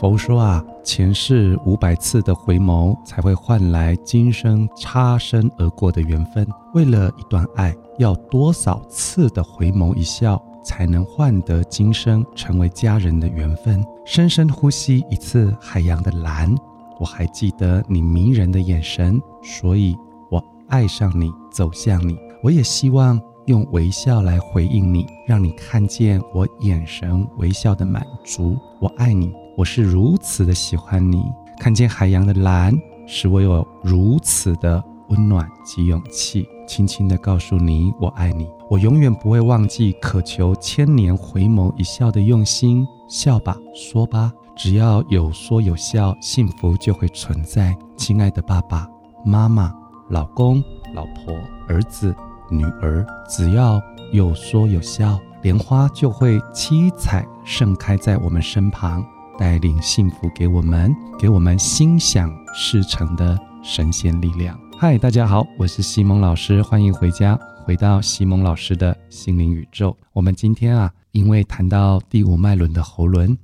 [0.00, 6.46] 佛说啊，前世五百次的回眸，才会换来今生擦身而过的缘分。
[6.72, 13.84] 为了一段爱，要多少次的回眸一笑，才能换得今生成为家人的缘分？
[14.04, 16.54] 深深呼吸一次海洋的蓝，
[17.00, 19.96] 我还记得你迷人的眼神，所以
[20.30, 22.16] 我爱上你，走向你。
[22.42, 28.56] 我也希望用微笑来回应你，让你看见我眼神微笑的满足。
[28.80, 29.32] 我爱你。
[29.56, 31.24] 我是如此的喜欢你，
[31.58, 32.72] 看见海洋的蓝，
[33.08, 38.46] 使我有如此的温暖及勇气，轻轻的告诉你我爱你。
[38.70, 42.86] 我永远不会忘记渴求千年回眸一笑的用心。
[43.08, 47.76] 笑吧，说吧，只要有说有笑，幸福就会存在。
[47.96, 48.86] 亲爱的爸爸
[49.24, 49.74] 妈妈、
[50.08, 50.62] 老公、
[50.94, 51.34] 老婆、
[51.66, 52.14] 儿子、
[52.50, 53.80] 女儿，只要
[54.12, 59.04] 有说有笑，莲花就会七彩盛开在我们身旁。
[59.38, 64.58] 带领幸福给我们，给我们心想事成的神仙力量。
[64.76, 69.96] 嗨，大家好，我是西蒙老师，欢迎回家，回到西蒙老师的心灵宇宙。
[70.12, 73.38] 我们今天啊，因为谈到第五脉轮的喉轮，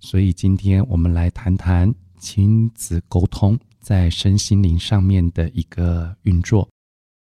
[0.00, 6.68] 所以今天我们来谈谈亲子沟通在身心灵上面的一个运作。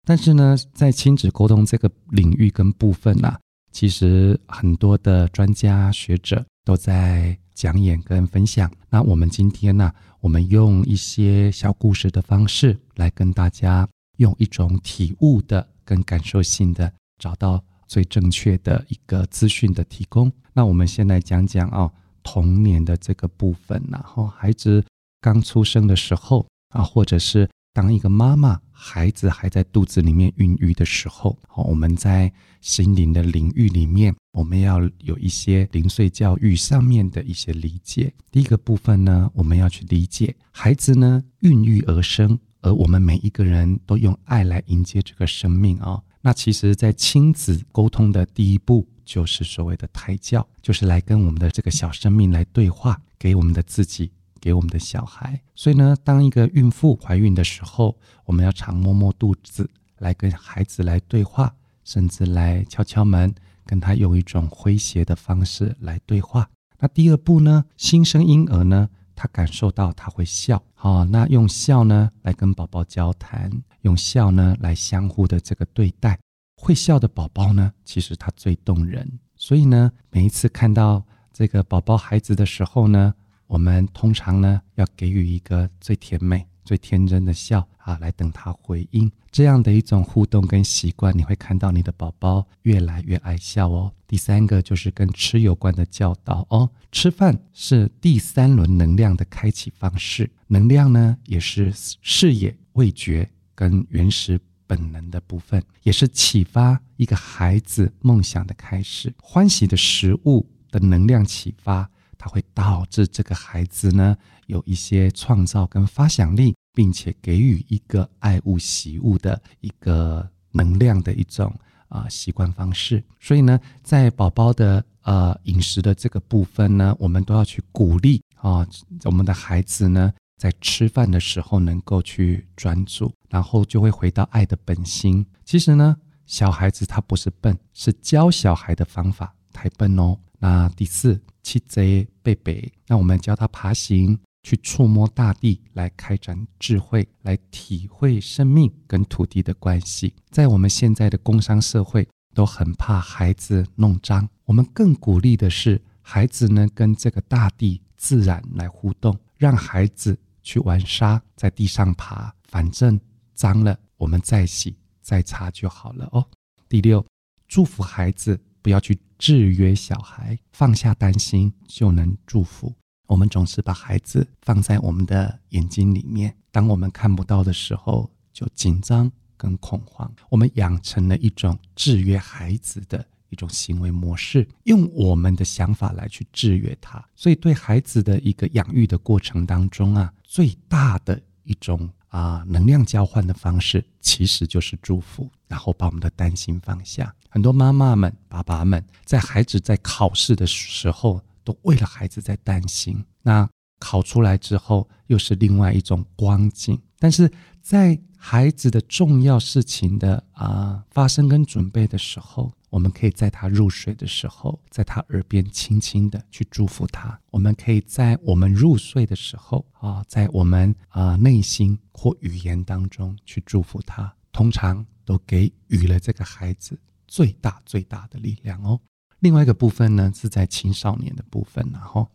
[0.06, 3.36] 但是呢，在亲子沟通这个领域跟部分呢，
[3.72, 7.38] 其实很多的专家学者都在。
[7.56, 9.90] 讲演跟分享，那我们今天呢，
[10.20, 20.30] 我们用一些小故事的方式来跟大家用一种体悟的跟感受性的，找到最正确的一个资讯的提供。
[20.52, 21.90] 那我们先来讲讲哦，
[22.22, 24.84] 童年的这个部分，然后孩子
[25.22, 27.48] 刚出生的时候啊，或者是。
[27.72, 38.12] 当一个妈妈孩子还在肚子里面孕育的时候，好，我们在心灵的领域里面，我们要有一些零碎教育上面的一些理解。
[38.30, 46.02] 第一个部分呢，我们要去理解孩子呢孕育而生，而我们每一个人都用爱来迎接这个生命啊。
[46.20, 54.10] 那其实，在亲子沟通的第一步，就是所谓的胎教，就是来跟我们的这个小生命来对话，给我们的自己。
[54.46, 59.68] 给我们的小孩，所以呢，当一个孕妇怀孕的时候，我们要常摸摸肚子，
[59.98, 61.52] 来跟孩子来对话，
[61.82, 63.34] 甚至来敲敲门，
[63.64, 66.48] 跟他用一种诙谐的方式来对话。
[66.78, 76.16] 那第二步呢，新生婴儿呢，他感受到他会笑，好，那用笑呢来跟宝宝交谈，用笑呢来相互的这个对待。
[76.54, 79.18] 会笑的宝宝呢，其实他最动人。
[79.34, 83.12] 所以呢，每一次看到这个宝宝孩子的时候呢。
[83.46, 89.10] 我们通常呢，要给予一个最甜美、最天真的笑啊，来等他回应。
[89.30, 93.92] 这样的一种互动跟习惯，你会看到你的宝宝越来越爱笑哦。
[94.06, 109.14] 第三个就是跟吃有关的教导哦，吃饭是第三轮能量的开启方式，能量呢也是视野、味觉跟原始本能的部分，也是启发一个孩子梦想的开始。
[109.20, 111.88] 欢喜的食物的能量启发。
[112.18, 114.16] 它会导致这个孩子呢
[114.46, 121.54] 有一些创造跟发想力，并且给予一个爱物喜物的一个能量的一种
[121.88, 123.02] 啊习惯方式。
[123.20, 128.66] 所以呢，在宝宝的呃饮食的这个部分呢，我们都要去鼓励啊，
[129.04, 135.24] 我们的孩子呢在吃饭的时候能够去专注，然后就会回到爱的本心。
[135.44, 135.96] 其实呢，
[136.26, 140.18] 小孩子他不是笨，是教小孩的方法太笨哦。
[140.38, 141.20] 那第四。
[141.46, 150.12] 七贼贝贝，那我们教他爬行，去触摸大地，来开展智慧，来体会生命跟土地的关系。
[150.28, 163.00] 在我们现在的工商社会，都很怕孩子弄脏，我们更鼓励的是孩子呢跟这个大地自然来互动，让孩子去玩沙，在地上爬，反正
[163.34, 166.26] 脏了我们再洗再擦就好了哦。
[166.68, 167.06] 第六，
[167.46, 168.40] 祝福孩子。
[168.66, 172.74] 不要去制约小孩，放下担心就能祝福。
[173.06, 180.12] 我们总是把孩子放在我们的眼睛里面，当我们看不到的时候，就紧张跟恐慌。
[180.28, 187.00] 我们养成了一种制约孩子的一种行为模式，用我们的想法来去制约他。
[187.14, 191.88] 所以，对孩子的一个养育的过程当中啊，最大的一种。
[192.16, 197.14] 啊，能量交换的方式其实就是祝福，然后把我们的担心放下。
[197.28, 203.04] 很多妈妈们、爸爸们在孩子在考试的时候，都为了孩子在担心。
[203.22, 203.46] 那
[203.78, 206.80] 考出来之后，又是另外一种光景。
[206.98, 207.30] 但是
[207.60, 217.18] 在孩子的重要事情的啊发生跟准备的时候，我们可以在他入睡的时候，在他耳边轻轻的去祝福他。
[217.30, 224.14] 我们可以在我们入睡的时候啊，在我们啊内心或语言当中去祝福他。
[224.30, 226.78] 通常都给予了这个孩子
[227.08, 228.78] 最大最大的力量哦。
[229.20, 232.06] 另外一个部分呢，是在青少年的部分，然后。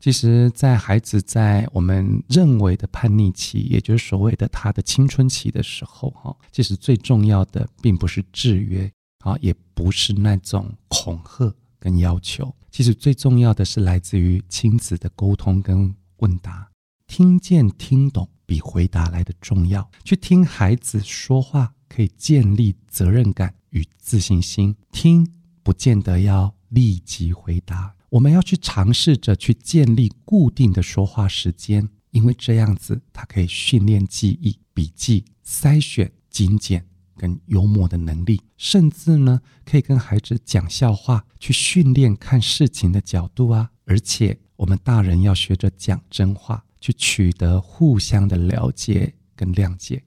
[0.00, 8.88] 其实，在孩子在我们认为的叛逆期，也就是所谓的他的青春期的时候，哈，其实最重要的并不是制约
[9.28, 12.54] 啊，也不是那种恐吓跟要求。
[12.70, 16.68] 其实最重要的是来自于亲子的沟通跟问答，
[17.06, 19.90] 听见听懂比回答来的重要。
[20.04, 24.74] 去听孩子说话，可以建立责任感与自信心。
[24.92, 25.26] 听
[25.62, 27.94] 不见得要立即回答。
[28.10, 36.86] 我们要去尝试着去建立固定的说话时间，因为这样子，它可以训练记忆、笔记、筛选、精简
[37.18, 43.70] 跟幽默的能力，甚至呢，可以跟孩子讲笑话，去训练看事情的角度啊。
[43.84, 50.02] 而且，我们大人要学着讲真话，去取得互相的了解跟谅解。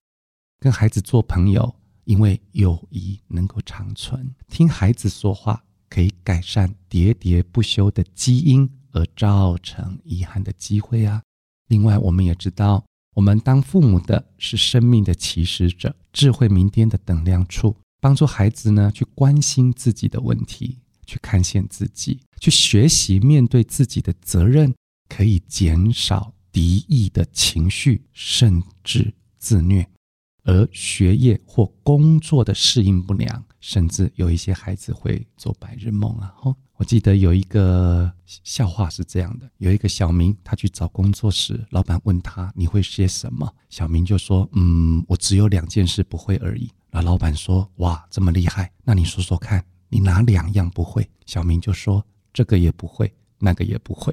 [0.60, 1.76] 跟孩子做朋友，
[2.06, 4.34] 因为友谊能够长存。
[4.48, 5.62] 听孩子说话。
[5.94, 11.22] 可以改善喋喋不休的基因而造成遗憾的机会啊！
[11.68, 12.86] 另外，我们也知道，
[13.16, 24.74] 我们当父母的是生命的起始者，智慧明天的等量处，帮助孩子呢去关心自己的问题，去看见自己，去学习面对自己的责任，
[25.10, 29.86] 可以减少敌意的情绪，甚至自虐。
[30.44, 36.34] 而学业或工作的适应不良，甚至有一些孩子会做白日梦啊！
[36.36, 43.48] 吼，我记得有一个笑话是这样的：有一个小明，他去找工作时，老板问他你会些什么？
[43.70, 54.12] 小明就说：“嗯，我只有两件事不会而已。”那老板说：“哇，这么厉害，那你说说看，你哪两样不会？”小明就说：“这个也不会，那个也不会。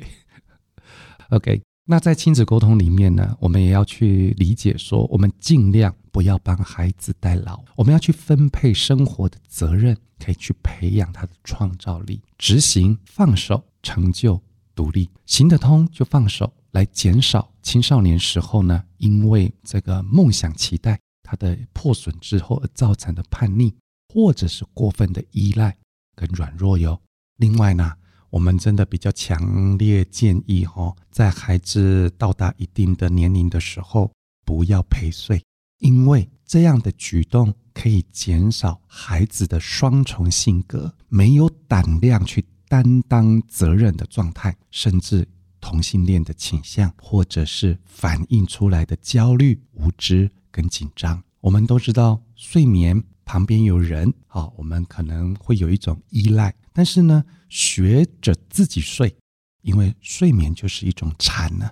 [1.31, 1.63] ”OK。
[1.91, 14.39] 那在亲子沟通里面呢，我们也要去理解说，我们尽量不要帮孩子代劳，我们要去分配生活的责任，可以去培养他的创造力，执行放手成就
[14.75, 23.73] 独立，行得通就放手，来减少青少年时候呢，因为这个梦想期待他的破损之后而造成的叛逆，
[24.13, 25.75] 或者是过分的依赖
[26.15, 27.01] 跟软弱哟。
[27.39, 27.95] 另外呢。
[28.31, 34.13] 我们真的比较强烈建议哈，在孩子到达一定的年龄的时候，
[34.45, 35.43] 不要陪睡，
[35.79, 45.27] 因为这样的举动可以减少孩子的双重性格，没有胆量去担当责任的状态，甚至
[45.61, 51.23] 同性恋的倾向，或者是反映出来的焦虑、无知跟紧张。
[51.41, 56.55] 我们都知道，睡眠旁边有人，好，我们可能会有一种依赖。
[56.73, 59.17] 但是呢，学着自己睡，
[59.63, 61.71] 因为睡眠就是一种禅呢，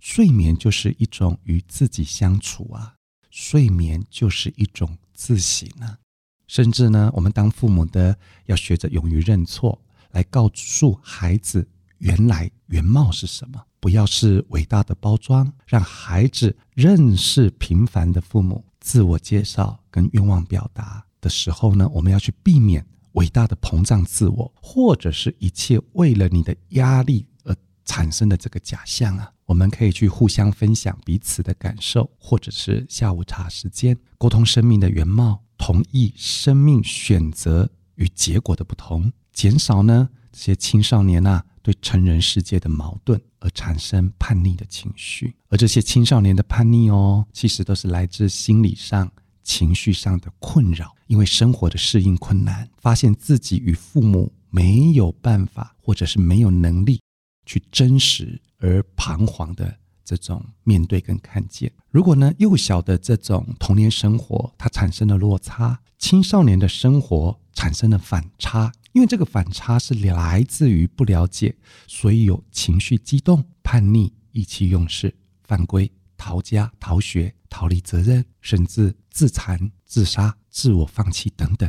[0.00, 2.94] 睡眠就是一种与自己相处啊，
[3.30, 5.98] 睡眠就是一种自省啊。
[6.46, 9.80] 甚至呢，我们当父母的要学着勇于认错，
[10.12, 18.64] 来告诉孩子原来原貌是什么，不要是伟大的包装，让孩子认识平凡的父母。
[18.80, 22.86] 自我介绍跟愿望表达的时候呢，我们要去避免。
[23.18, 49.10] 伟大的膨胀自我，或者是一切为了你的压力而产生的这个假象啊，我们可以去互相分享彼此的感受，或者是下午茶时间沟通生命的原貌，同意生命选择与结果的不同，减少呢这些青少年啊对成人世界的矛盾而产生叛逆的情绪，而这些青少年的叛逆哦，其实都是来自心理上。
[49.48, 57.00] 情绪上的困扰，因为生活的适应困难，发现自己与父母没有办法，或者是没有能力
[57.46, 59.74] 去真实而彷徨的
[60.04, 61.72] 这种面对跟看见。
[61.90, 75.90] 如果呢，幼小的这种童年生活它产生了落差，青少年的生活产生了反差，因为这个反差是来自于不了解，所以有情绪激动、叛逆、意气用事、犯规。
[76.20, 81.68] 逃家、逃学、逃离责任，甚至自残、自杀、自我放弃等等。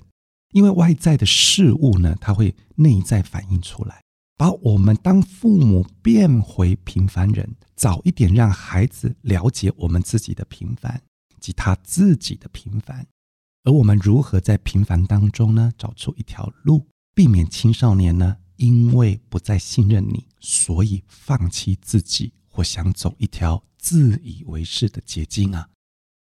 [0.51, 4.03] 因为外在的事物呢，它会内在反映出来，
[4.35, 11.01] 把我们当父母变回平凡人，早一点让孩子了解我们自己的平凡
[11.39, 13.05] 及他自己的平凡，
[13.63, 22.33] 而我们如何在平凡当中呢，找出一条路，避免青少年呢，因为不再信任你，所以放弃自己。
[22.51, 25.69] 或想走一条自以为是的捷径啊！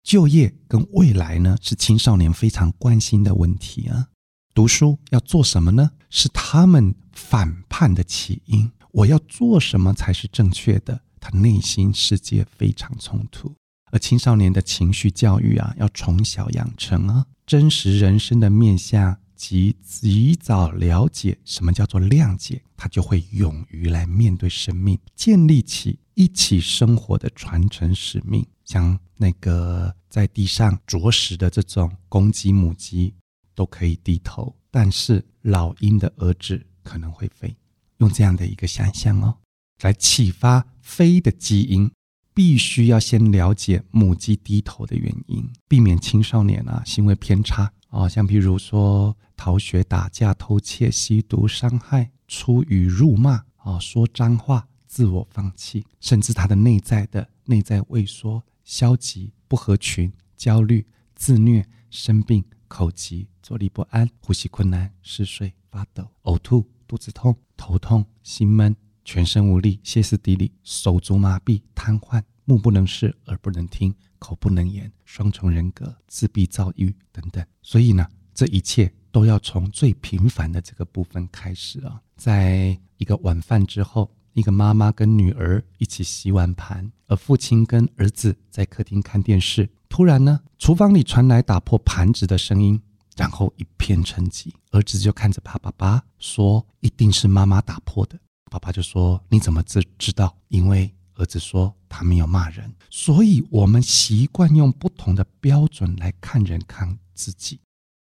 [0.02, 4.08] 就业跟未来呢，是青少年非常关心的问题啊。
[4.54, 5.92] 读书要做什么呢？
[6.10, 8.70] 是他们反叛的起因。
[8.90, 11.00] 我要做什么才是正确的？
[11.20, 13.54] 他内心世界非常冲突。
[13.92, 28.46] 而青少年的情绪教育啊，要从小养成啊，真实人生的面相及及早了解什么叫做谅解，他就会勇于来面对生命，建立起一起生活的传承使命。
[28.64, 33.12] 像那个在地上啄食的这种公鸡、母鸡
[33.54, 37.54] 都可以低头，但是老鹰的儿子可能会飞。
[37.98, 39.36] 用这样的一个想象哦，
[39.82, 41.90] 来启发飞的基因，
[42.32, 58.44] 必须要先了解母鸡低头的原因，避免青少年啊行为偏差啊，像比如说逃学、打架、偷窃、吸毒、伤害、出语辱骂啊、说脏话、自我放弃，甚至他的内在的内在萎缩。
[58.62, 77.42] 消极、不合群、焦虑、自虐、生病、口疾、坐立不安、呼吸困难、嗜睡、发抖、呕吐、肚子痛、头痛、心闷、全身无力、歇斯底里、手足麻痹、瘫痪、目不能视、耳不能听、口不能言、双重人格、自闭、躁郁等等。
[77.62, 84.14] 所以呢，这一切都要从最平凡的这个部分开始啊，在一个晚饭之后。
[84.34, 89.68] 一个妈妈跟女儿一起洗碗盘，而父亲跟儿子在客厅看电视。
[89.88, 92.80] 突然呢，厨房里传来打破盘子的声音，
[93.16, 94.50] 然后一片沉寂。
[94.70, 98.18] 儿子就看着他爸爸说：“一定是妈妈打破的。”
[98.50, 102.72] 爸爸就说：“你怎么知知道？”因为儿子说他没有骂人。
[102.88, 107.60] 所以，我们习惯用不同的标准来看人看自己，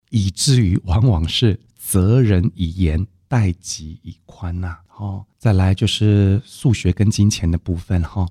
[0.09, 3.05] 以至于往往是责人以严。
[3.31, 8.27] 待己以宽呐，哦，再来就是数学跟金钱的部分哈。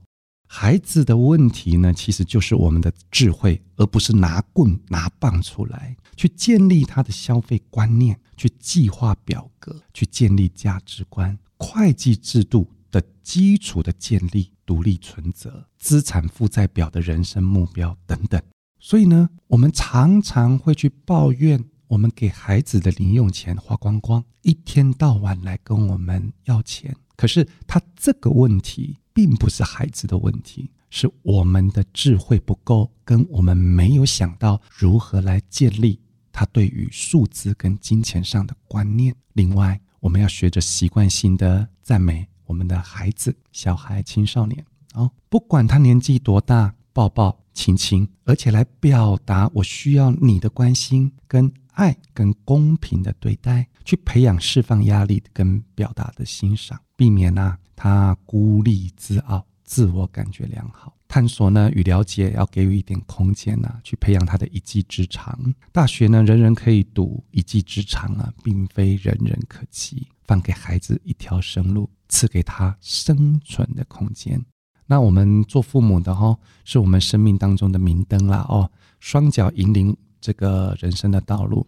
[0.47, 18.38] 孩子的问题呢，其实就是我们的智慧，而不是拿棍拿棒出来去建立他的消费观念，去计划表格，去建立价值观、会计制度的基础的建立、独立存折、资产负债表的人生目标等等。
[18.78, 21.64] 所以呢，我们常常会去抱怨。
[21.90, 26.94] 我们给孩子的零用钱花光光，一天到晚来跟我们要钱。
[27.16, 35.99] 可是他这个问题并不是孩子的问题，是我们的智慧不够，跟我们没有想到如何来建立
[36.30, 39.12] 他对于数字跟金钱上的观念。
[39.32, 51.52] 另外，我们要学着习惯性的赞美我们的孩子、小孩、青少年哦，不管他年纪多大，抱抱亲亲，而且来表达我需要你的关心跟。
[51.80, 60.94] 爱跟公平的对待，去培养释放压力跟表达的欣赏，避免呢他孤立自傲，自我感觉良好。
[61.08, 65.54] 探索呢与了解要给予一点空间呐，去培养他的一技之长。
[65.72, 70.06] 大学呢人人可以读，一技之长啊并非人人可及。
[70.26, 74.38] 放给孩子一条生路，赐给他生存的空间。
[74.87, 78.70] 那我们做父母的哈，是我们生命当中的明灯啦哦，
[79.00, 79.96] 双脚引领。
[80.21, 81.67] 这个人生的道路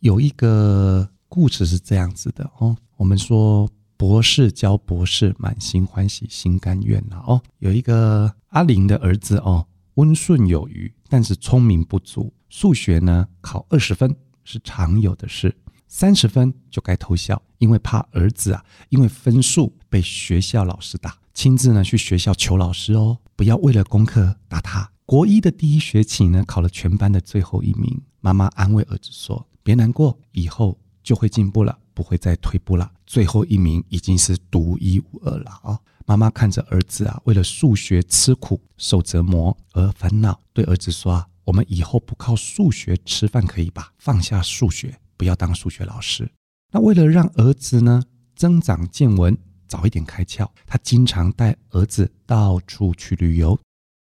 [0.00, 2.76] 有一个故事是这样子的哦。
[2.96, 7.42] 我们说博士教博士，满心欢喜心甘愿了哦。
[7.58, 12.32] 有一个阿玲的儿子哦，温顺有余，但是聪明不足。
[12.48, 15.54] 数学呢考二十分是常有的事，
[15.86, 24.90] 三十分就该偷笑，因为怕儿子啊，因为分数被学校老师打，亲自呢去学校求老师哦，不要为了功课打他。
[25.08, 27.98] 国一的第一学期呢，考了全班的最后一名。
[28.20, 32.92] 妈妈安慰儿子说：“别难过，以后就会进步了，不会再退步了。
[33.06, 43.90] 最后一名已经是独一无二了啊！”妈妈看着儿子啊，为了数学吃苦受折磨而烦恼，对儿子说：“啊，我们以后不靠数学吃饭可以吧？
[43.96, 46.30] 放下数学，不要当数学老师。”
[46.70, 48.02] 那为了让儿子呢
[48.36, 49.34] 增长见闻，
[49.66, 53.58] 早一点开窍，他经常带儿子到处去旅游。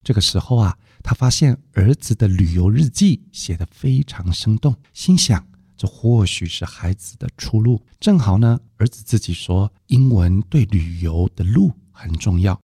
[0.03, 0.79] 这个时候啊。
[1.07, 5.47] 他发现儿子的旅游日记写得非常生动，心想
[5.77, 7.81] 这或许是孩子的出路。
[8.01, 12.61] 正好呢，儿子自己说英文对旅游的路很重要，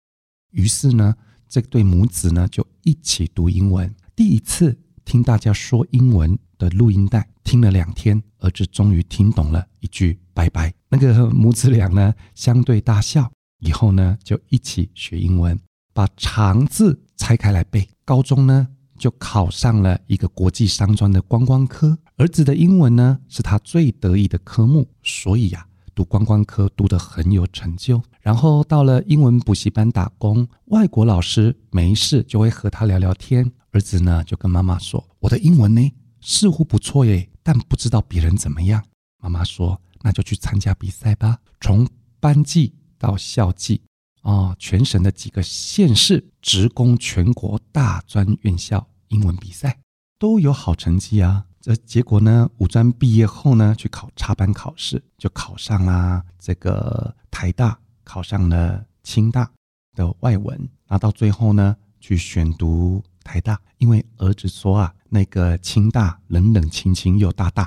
[0.53, 1.17] 于是呢，
[1.49, 3.93] 这对母子呢就一起读英文。
[4.15, 10.73] 第一次听大家说英文的录音带，听了两天，儿子终于听懂了一句拜拜。
[10.89, 15.59] 那个母子俩呢相对大笑，以后呢就一起学英文，
[15.99, 17.89] 把长字拆开来背。
[18.05, 21.99] 高中呢，就考上了一个国际商专的观光科。
[22.19, 33.51] 儿子的英文呢，是他最得意的科目，所以呀，读观光科读得很有成就，然后到了英文补习班打工，外国老师没事就会和他聊聊天。
[33.73, 38.81] 儿子呢就跟妈妈说：“我的英文呢似乎不错耶，但不知道别人怎么样。”
[39.21, 41.89] 妈妈说：“那就去参加比赛吧，从
[42.21, 43.83] 班级到校际，
[44.29, 49.79] 哦，全省的几个县市职工全国大专院校英文比赛
[50.19, 52.47] 都有好成绩啊。”这结果呢？
[52.59, 59.51] 五专毕业后呢，去考插班考试，就考上啦这个台大，考上了清大
[59.95, 60.69] 的外文。
[60.87, 67.67] 那到最后呢，去选读台大，因为儿子说啊，那个清大冷冷清清又大大，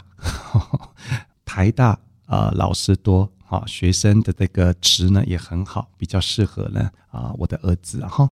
[1.43, 8.27] 台大呃老师多，啊学生的这个值呢也很好，比较适合呢啊我的儿子哈。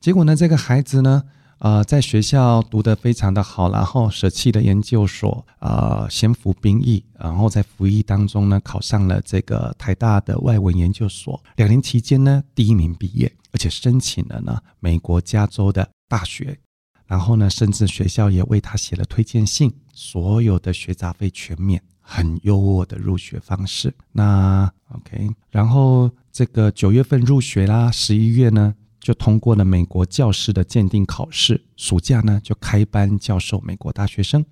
[0.00, 1.22] 结果呢，这个孩子呢。
[1.62, 11.38] 呃，在学校读得非常的好，然后舍弃了研究所，呃，先服兵役，然后在服役当中呢，考上了这个台大的外文研究所。
[11.56, 16.58] 两年期间呢，第一名毕业，而且申请了呢美国加州的大学，
[17.06, 23.94] 然后呢，甚至学校也为他写了推荐信，所有的学杂费全免，很优渥的入学方式。
[24.10, 28.74] 那 OK，然后这个九月份入学啦，十一月呢。
[29.00, 34.44] 就通过了美国教师的鉴定考试，暑假呢就开班教授美国大学生。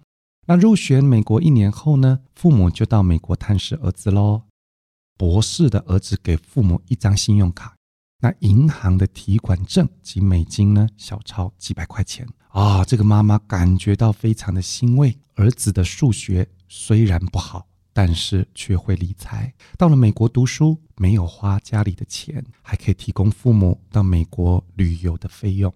[0.47, 4.45] 那入学美国一年后呢，父母就到美国探视儿子喽。
[5.19, 7.77] 博士的儿子给父母一张信用卡，
[8.23, 12.83] 那银行的提款证及美金呢小钞几百块钱啊。
[12.83, 17.67] 这个妈妈感觉到非常的欣慰，儿子的数学虽然不好。
[17.91, 25.75] 但是却会理财，到了美国读书，没有花家里的钱，还可以提供父母到美国旅游的费用。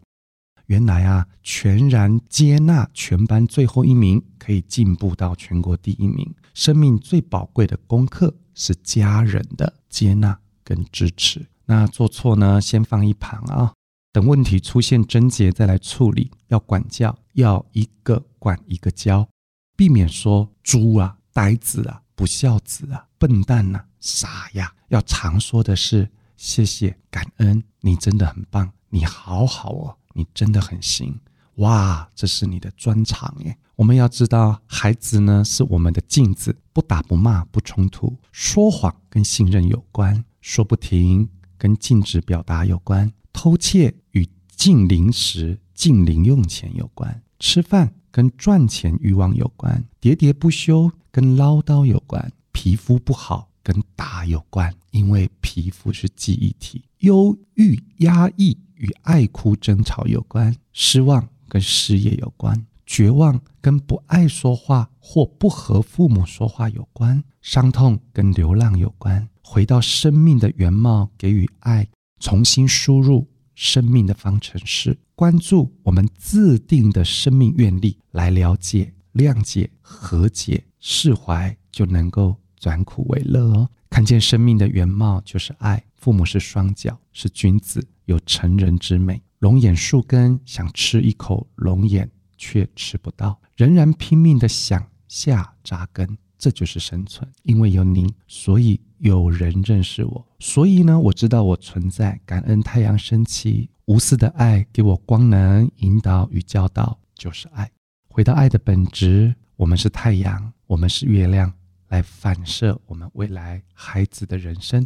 [0.67, 6.33] 原来啊，全然接纳全班最后一名，可以进步到全国第一名。
[6.55, 11.45] 生命最宝贵的功课是家人的接纳跟支持。
[11.65, 13.73] 那做错呢，先放一旁啊，
[14.13, 16.31] 等问题出现症结再来处理。
[16.47, 19.29] 要管教，要一个管一个教，
[19.77, 22.01] 避免说猪啊、呆子啊。
[22.15, 24.73] 不孝子啊，笨蛋呐，傻呀！
[24.89, 31.19] 要常说的是谢谢、感恩，你真的很棒，你好好哦，你真的很行，
[31.57, 33.57] 哇，这是你的专长耶！
[33.75, 47.95] 我们要知道，孩子呢是我们的镜子，不打不骂不冲突，说谎跟信任有关，说不停跟禁止表达有关，偷窃与禁零食、禁零用钱有关，吃饭。
[48.13, 56.85] 跟赚钱欲望有关，喋喋不休跟唠叨有关，皮肤不好跟打有关，因为皮肤是记忆体。
[56.99, 69.29] 忧郁、压抑与爱哭争吵有关，失望跟事业有关，绝望跟不爱说话或不和父母说话有关，伤痛跟流浪有关。
[69.43, 71.89] 回到生命的原貌，给予爱，
[72.21, 73.27] 重新输入。
[73.55, 83.69] 生命的方程式，关注我们自定的生命愿力，来了解、谅解、和解、释怀，就能够转苦为乐哦。
[83.91, 85.85] 看见生命的原貌就是爱。
[85.95, 89.23] 父母是双脚，是君子，有成人之美。
[89.39, 96.19] 龙眼树根想吃一口龙眼，却吃不到，仍然拼命的想下扎根。
[96.43, 102.21] 这就是生存，因为有您，所以有人认识我，所以呢，我知道我存在。
[102.27, 107.71] 感恩太阳升起，无私的爱给我光能，引导与教导就是爱。
[108.09, 111.53] 回到爱的本质，我们是太阳，我们是月亮，
[111.91, 114.85] 来反射我们未来孩子的人生。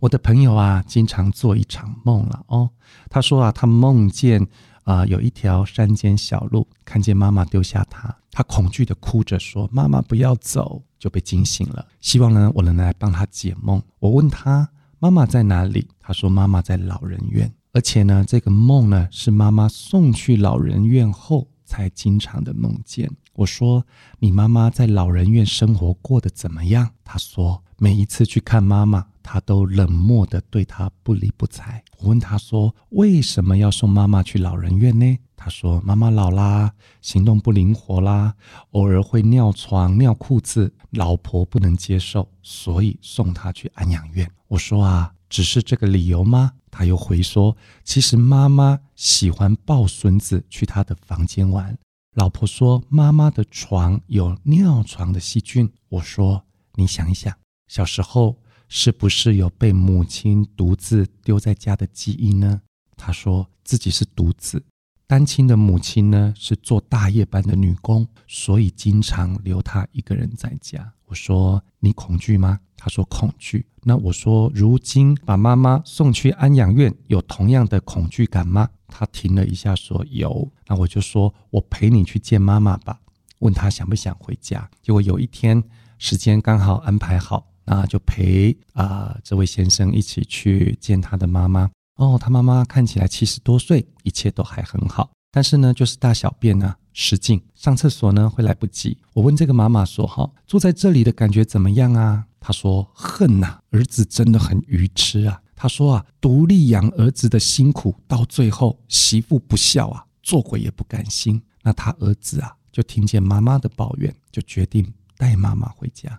[0.00, 2.68] 我的朋友啊，经常做一场梦了哦。
[3.08, 4.46] 他说啊，他梦见。
[4.84, 11.86] 啊，有一条山间小路，看见妈妈丢下他，他恐惧的哭着说：“妈妈不要走。”就被惊醒了。
[12.00, 13.82] 希望呢，我能来帮他解梦。
[13.98, 23.10] 我问他妈妈在哪里，他说妈妈在老人院，而且呢，这个梦呢是妈妈送去老人院后才经常的梦见。
[23.34, 23.86] 我说
[24.18, 31.84] ：“你妈妈在老人院生活过得怎么样？”他说：“每一次去看妈妈。”他都冷漠的对他不理不睬。
[32.00, 38.34] 我问他说：“为什么要送妈妈去老人院呢？”他说：“妈妈老啦，行动不灵活啦，
[38.70, 51.76] 偶尔会尿床、尿裤子，老婆不能接受，所以送她去安养院。”我说：“啊，只是这个理由吗？”他又回说：“其实妈妈喜欢抱孙子去她的房间玩。”
[52.14, 57.34] 老婆说：“妈妈的床有尿床的细菌。”我说：“你想一想，
[57.66, 58.36] 小时候。”
[58.68, 62.60] 是不是有被母亲独自丢在家的记忆呢？
[62.96, 64.62] 他说自己是独子，
[65.06, 70.92] 单亲的母亲呢是做大夜班的女工，所以经常留他一个人在家。
[71.06, 72.60] 我说你恐惧吗？
[72.76, 73.66] 他说恐惧。
[73.82, 78.68] 那我说，如今把妈妈送去安养院，有同样的恐惧感吗？
[78.86, 80.50] 他停了一下，说有。
[80.66, 83.00] 那我就说，我陪你去见妈妈吧。
[83.38, 84.68] 问他想不想回家。
[84.82, 85.62] 结果有一天
[85.98, 91.70] 时间刚好安排好，那就陪啊这位先生一起去见他的妈妈。
[91.96, 95.10] 哦，他妈妈看起来七十多岁，一切都还很好。
[95.30, 98.96] 但是呢，就是大小便呢失禁，上厕所呢会来不及。
[99.12, 111.42] 我问这个妈妈说：“哈，住在这里的感觉怎么样啊？”她说：“恨呐，儿子真的很愚痴啊。”她说：“啊，独立养儿子的辛苦，到最后媳妇不孝啊，做鬼也不甘心。
[111.62, 116.18] 那他儿子啊，就听见妈妈的抱怨，就决定带妈妈回家。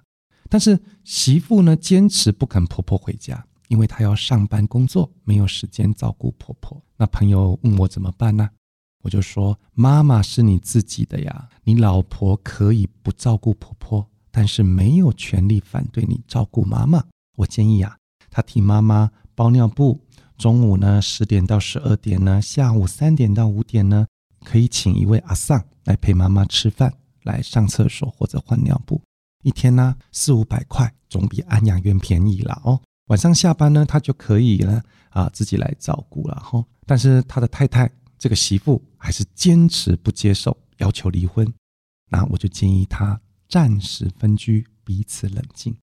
[0.49, 6.81] 但是媳妇呢，坚持不肯婆婆回家。”因为她要上班工作，没有时间照顾婆婆。
[6.97, 8.49] 那朋友问我怎么办呢？
[9.03, 17.03] 我就说：妈妈是你自己的呀，你老婆可以不照顾婆婆，但是没有权利反对你照顾妈妈。
[17.37, 17.95] 我建议啊，
[18.31, 20.01] 她替妈妈包尿布。
[20.35, 24.07] 中午呢，十点到十二点呢，下午三点到五点呢，
[24.43, 28.99] 可以请一位阿桑来陪妈妈吃饭、来上厕所或者换尿布。
[29.43, 32.81] 一天呢，四五百块，总比安养院便宜了哦。
[33.07, 36.63] 晚上下班呢，他就可以了啊，自己来照顾了哈。
[36.85, 41.51] 但是他的太太这个媳妇还是坚持不接受，要求离婚。
[42.09, 45.75] 那我就建议他暂时分居，彼此冷静，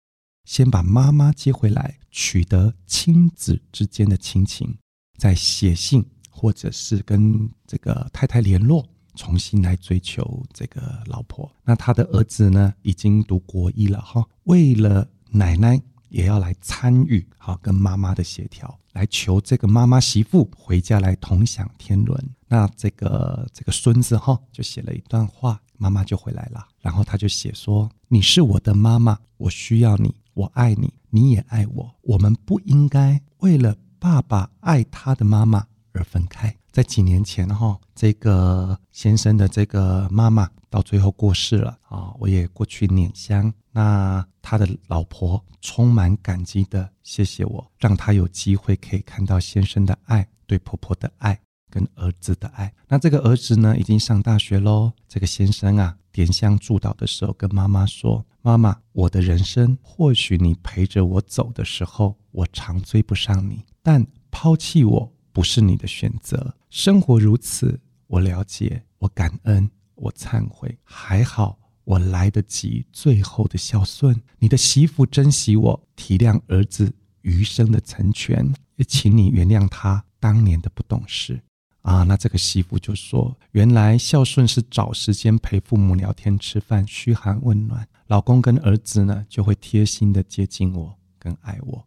[0.44, 4.76] 先把妈妈接回来，取得亲子之间的亲情，
[5.18, 11.50] 再写信或者是跟这个太太联络，重新来追求这个老婆。
[11.64, 15.80] 那他的儿子呢，已经读国一了哈，为了奶奶。
[16.08, 22.30] 也要来参与，好跟妈妈的协调，来求这个妈妈媳妇回家来同享天伦。
[22.46, 26.64] 那这个这个孙子哈，就写了一段话，妈妈就回来了。
[26.80, 31.94] 然后他就写说：“你是我的妈妈，我需要你，我爱你，你也爱我。
[32.02, 43.50] 我们不应该为了爸爸爱他的妈妈而分开。”在几年前哈，这个先生的这个妈妈到最后过世了啊，我也过去拈香。
[43.72, 52.70] 那他的老婆充满感激的谢谢我，让他有机会可以看到先生的爱，对婆婆的爱跟儿子的爱。
[52.86, 54.92] 那这个儿子呢，已经上大学喽。
[55.08, 74.14] 这个先生啊，点香祝祷的时候跟妈妈说：“妈妈，我的人生或许你陪着我走的时候，我常追不上你，但抛弃我。”不是你的选择，生活如此，我了解，我感恩，我忏悔，还好我来得及最后的孝顺。
[74.38, 81.40] 你的媳妇珍惜我，体谅儿子余生的成全，也请你原谅他当年的不懂事
[81.80, 82.02] 啊。
[82.02, 91.86] 那这个媳妇就说，原来孝顺是找时间陪父母聊天、吃饭、嘘寒问暖，老公跟儿子呢就会贴心的接近我，跟爱我。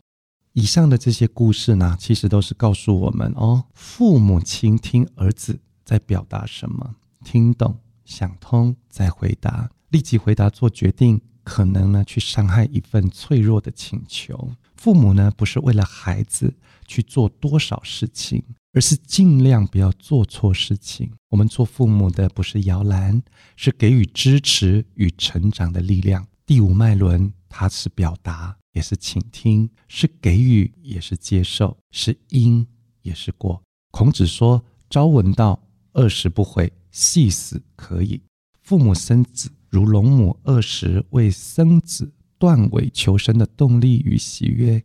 [0.59, 14.51] 以上的这些故事呢，其实都是告诉我们哦，父母亲听儿子在表达什么，听懂、想通再回答，立即回答做决定，可能呢去伤害一份脆弱的请求。
[14.75, 16.53] 父母呢不是为了孩子
[16.85, 18.43] 去做多少事情，
[18.73, 21.09] 而是尽量不要做错事情。
[21.29, 23.23] 我们做父母的不是摇篮，
[23.55, 26.27] 是给予支持与成长的力量。
[26.45, 28.57] 第五脉轮，它是表达。
[28.73, 32.65] 也是倾听，是给予，也是接受，是因，
[33.01, 33.61] 也是果。
[33.91, 35.61] 孔子说：“朝闻道，
[35.93, 38.21] 二十不悔，夕死可矣。”
[38.61, 44.83] 父母生子，如龙母二十为生子断尾求生的动力与喜悦，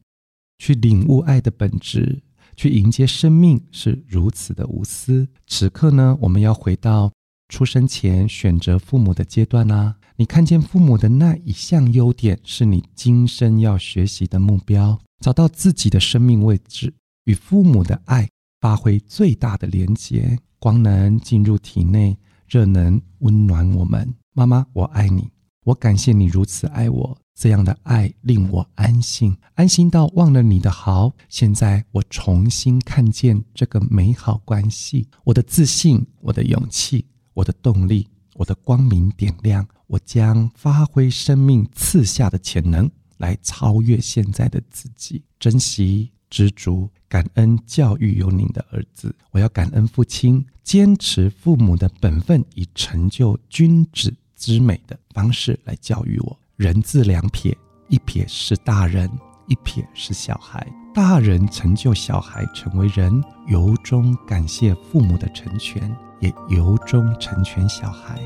[0.58, 2.22] 去领悟爱的本质，
[2.56, 5.28] 去迎接生命，是如此的无私。
[5.46, 7.12] 此刻呢，我们要回到
[7.50, 9.96] 出生前选择父母的阶段啦。
[10.16, 14.96] 你看见父母的那一项优点，是你今生要学习的目标。
[15.20, 18.28] 找到自己的生命位置，与父母的爱
[18.60, 20.38] 发挥最大的连结。
[20.60, 24.14] 光能进入体内，热能温暖我们。
[24.34, 25.28] 妈妈，我爱你，
[25.64, 27.18] 我感谢你如此爱我。
[27.34, 31.12] 这样的爱令我安心，安心到忘了你的好。
[31.28, 39.66] 现在我重新看见这个美好关系，我的自信，我的勇气，我的动力，我的光明点亮。
[39.86, 49.14] 我将发挥生命赐下的潜能，来超越现在的自己，珍惜、知足、感恩教育有您的儿子。
[49.30, 56.38] 我要感恩父亲，坚持父母的本分，以成就君子之美的方式来教育我。
[56.56, 57.56] 人字两撇，
[57.88, 59.10] 一撇是大人，
[59.48, 60.66] 一撇是小孩。
[60.94, 68.20] 大人成就小孩成为人，由衷感谢父母的成全，也由衷成全小孩。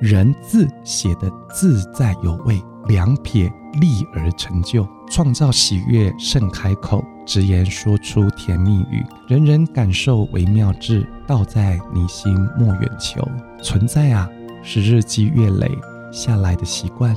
[0.00, 13.26] 人字写的自在有味，两撇立而成就，创造喜悦，盛开口，直言说出甜蜜语，人人感受微妙智，道在你心莫远求。
[13.62, 14.28] 存在啊，
[14.62, 15.70] 是日积月累
[16.12, 17.14] 下来的习惯，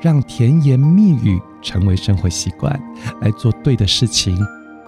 [0.00, 2.78] 让甜言蜜语成为生活习惯，
[3.20, 4.38] 来做对的事情。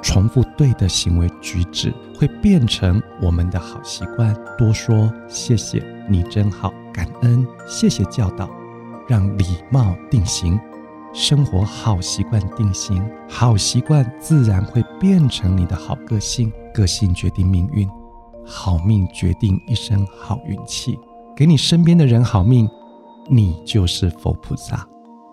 [0.01, 4.33] 重复对的行为举止，会变成我们的好习惯。
[4.57, 8.51] 多说谢谢你真好，感恩谢谢教导，
[9.07, 10.59] 让礼貌定型，
[11.15, 16.53] 生活好习惯定型，好习惯自然会变成你的好个性。
[16.75, 17.89] 个性决定命运，
[18.45, 20.99] 好命决定一生好运气。
[21.37, 22.69] 给你身边的人好命，
[23.31, 24.85] 你就是佛菩萨。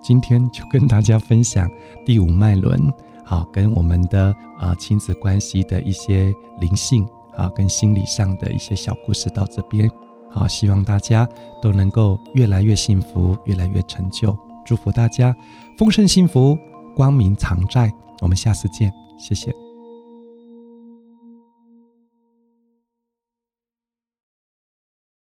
[0.03, 1.67] 今天就跟大家分享
[2.05, 2.79] 第五脉轮。
[3.23, 9.89] 好，跟我们的啊亲子关系的一些灵性啊，跟心理上的一些小故事到这边，
[10.35, 11.27] 好，希望大家
[11.61, 15.33] 都能够越来越幸福，越来越成就，祝福大家
[15.77, 16.57] 丰盛幸福，
[16.93, 17.89] 光明常在。
[18.21, 19.64] 我们下次见，谢谢。